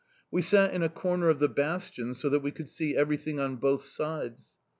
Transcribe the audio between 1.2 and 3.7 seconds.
of the bastion, so that we could see everything on